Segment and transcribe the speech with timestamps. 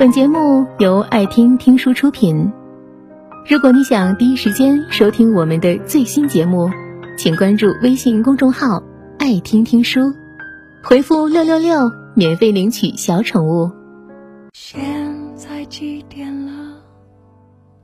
[0.00, 2.50] 本节目由爱听听书出品。
[3.46, 6.70] 如果你想第一时间收听我们的最新节目，
[7.18, 8.82] 请关注微信公众号
[9.20, 10.00] “爱听听书”，
[10.82, 13.70] 回复“六六六”免费领取小宠物。
[14.54, 14.80] 现
[15.36, 16.78] 在几点了？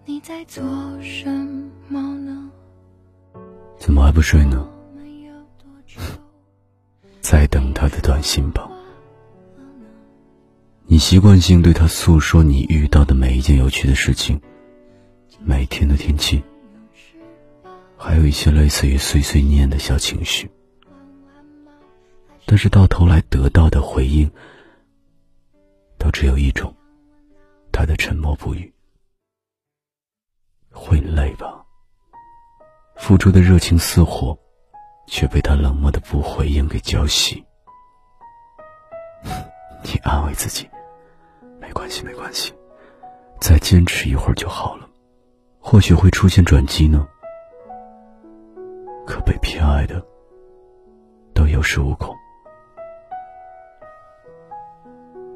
[0.07, 0.65] 你在做
[1.03, 1.29] 什
[1.87, 2.49] 么呢？
[3.77, 4.67] 怎么还不睡呢？
[7.21, 8.67] 在等他的短信吧。
[10.97, 14.41] 你习惯性对他诉说你遇到的每一件有趣的事情，
[15.41, 16.43] 每天的天气，
[17.99, 20.51] 还有一些类似于碎碎念的小情绪，
[22.47, 24.31] 但是到头来得到的回应，
[25.99, 26.75] 都只有一种：
[27.71, 28.73] 他的沉默不语。
[30.71, 31.63] 会累吧？
[32.97, 34.35] 付出的热情似火，
[35.07, 37.45] 却被他冷漠的不回应给浇熄。
[39.85, 40.67] 你安慰自己。
[41.77, 42.55] 关系，没关系，
[43.39, 44.89] 再坚持一会儿就好了，
[45.61, 47.07] 或许会出现转机呢。
[49.07, 50.03] 可被偏爱的
[51.35, 52.17] 都有恃无恐，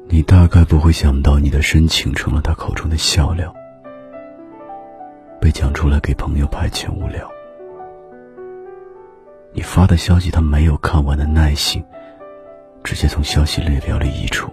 [0.07, 3.53] 你大概不会想到，你的深情成了他口中的笑料，
[5.39, 7.31] 被讲出来给朋友排遣无聊。
[9.53, 11.85] 你发的消息他没有看完的耐心，
[12.83, 14.51] 直接从消息列表里移除。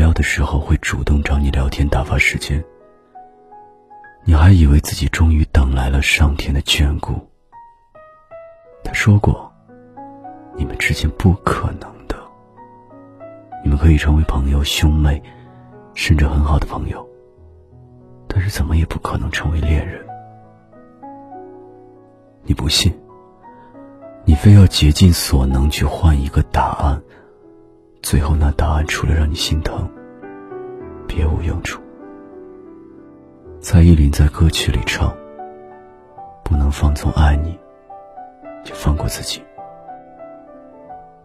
[0.00, 2.64] 聊的时候会主动找你聊天打发时间，
[4.24, 7.12] 你还以为自己终于等来了上天的眷顾。
[8.82, 9.52] 他说过，
[10.56, 12.16] 你们之间不可能的，
[13.62, 15.22] 你们可以成为朋友、兄妹，
[15.92, 17.06] 甚至很好的朋友，
[18.26, 20.02] 但是怎么也不可能成为恋人。
[22.44, 22.90] 你不信，
[24.24, 27.02] 你非要竭尽所能去换一个答案。
[28.10, 29.88] 最后，那答案除了让你心疼，
[31.06, 31.80] 别无用处。
[33.60, 35.16] 蔡依林在歌曲里唱
[36.42, 37.56] ：“不能放纵爱你，
[38.64, 39.40] 就放过自己。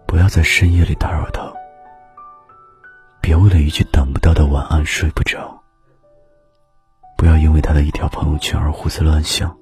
[0.06, 1.52] 不要在深夜里打扰他，
[3.20, 5.60] 别为了一句等不到的晚安睡不着。
[7.18, 9.58] 不要因为他的一条朋友圈而胡思乱想，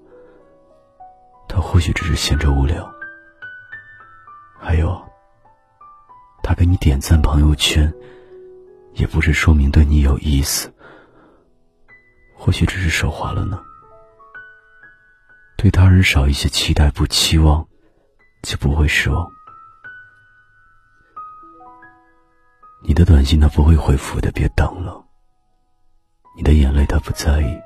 [1.47, 2.85] 他或许只是闲着无聊。
[4.59, 5.01] 还有。”
[6.63, 7.93] 给你点赞朋友圈，
[8.93, 10.73] 也不是说明对你有意思，
[12.37, 13.61] 或许只是手滑了呢。
[15.57, 17.67] 对他人少一些期待，不期望，
[18.43, 19.29] 就不会失望。
[22.81, 25.03] 你的短信他不会回复的，别等了。
[26.37, 27.61] 你的眼泪他不在意，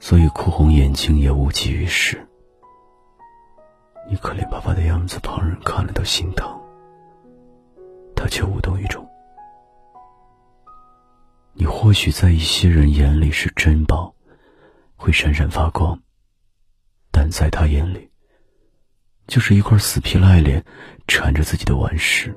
[0.00, 2.26] 所以哭红眼睛也无济于事。
[4.10, 6.60] 你可怜巴巴的样子，旁人看了都心疼。
[8.22, 9.04] 他却无动于衷。
[11.54, 14.14] 你或许在一些人眼里是珍宝，
[14.94, 16.00] 会闪闪发光，
[17.10, 18.08] 但在他眼里，
[19.26, 20.64] 就是一块死皮赖脸
[21.08, 22.32] 缠着自己的顽石。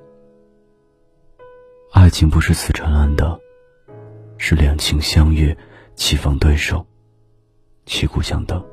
[1.91, 3.37] 爱情不是死缠烂打，
[4.39, 5.55] 是两情相悦，
[5.93, 6.83] 棋逢对手，
[7.85, 8.65] 旗鼓相当。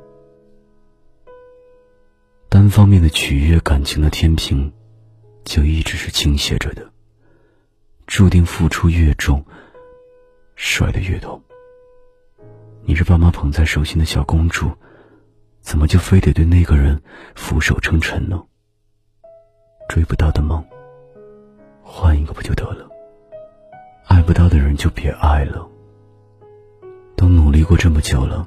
[2.49, 4.73] 单方面的取悦感情的天平，
[5.45, 6.91] 就一直是倾斜着的。
[8.07, 9.45] 注定付出越重，
[10.55, 11.41] 摔得越痛。
[12.83, 14.71] 你是爸妈捧在手心的小公主，
[15.61, 17.01] 怎么就非得对那个人
[17.35, 18.43] 俯首称臣呢？
[19.89, 20.65] 追不到的梦，
[21.83, 22.89] 换一个不就得了？
[24.07, 25.69] 爱不到的人就别爱了。
[27.17, 28.47] 都努力过这么久了，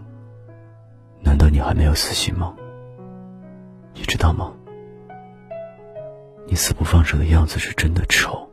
[1.21, 2.55] 难道你还没有死心吗？
[3.93, 4.53] 你知道吗？
[6.45, 8.51] 你死不放手的样子是真的丑。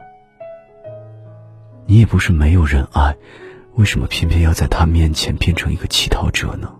[1.92, 3.14] 你也不是没有人爱，
[3.74, 6.74] 为什么偏偏要在他面前变成一个乞讨者呢？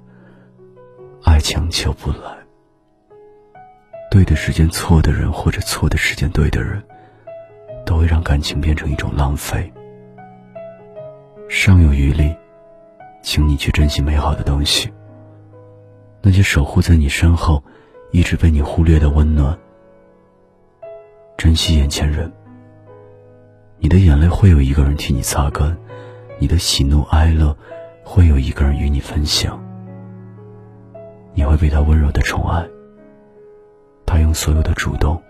[1.23, 2.34] 爱强求不来，
[4.11, 6.82] 对的时间错的人，或者错的时间对的人，
[7.85, 9.70] 都会让感情变成一种浪费。
[11.47, 12.35] 尚有余力，
[13.23, 14.91] 请你去珍惜美好的东西，
[16.23, 17.62] 那些守护在你身后，
[18.12, 19.58] 一直被你忽略的温暖，
[21.37, 22.32] 珍惜眼前人。
[23.82, 25.76] 你的眼泪会有一个人替你擦干，
[26.38, 27.55] 你的喜怒哀乐
[28.05, 29.61] 会有一个人与你分享。
[31.34, 32.64] 你会被他温柔的宠爱，
[34.06, 35.20] 他用所有的主动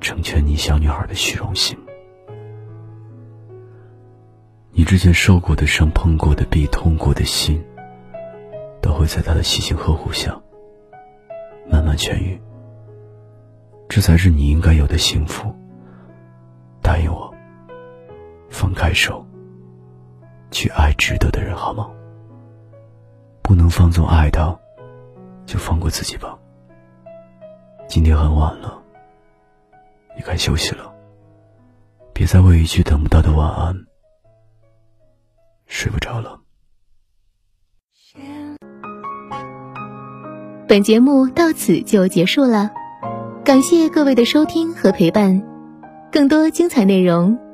[0.00, 1.78] 成全你小女孩的虚荣心。
[4.72, 7.64] 你之前受过的伤、碰过的壁、痛过的心，
[8.80, 10.36] 都会在他的细心呵护下
[11.70, 12.36] 慢慢痊愈。
[13.88, 15.54] 这才是你应该有的幸福。
[16.82, 17.31] 答应我。
[18.52, 19.26] 放开手，
[20.50, 21.90] 去爱值得的人，好吗？
[23.42, 24.56] 不能放纵爱的，
[25.46, 26.38] 就放过自己吧。
[27.88, 28.80] 今天很晚了，
[30.16, 30.92] 你该休息了。
[32.12, 33.74] 别再为一句等不到的晚安
[35.66, 36.38] 睡不着了。
[40.68, 42.70] 本节目到此就结束了，
[43.44, 45.42] 感谢各位的收听和陪伴。
[46.10, 47.38] 更多精彩内容，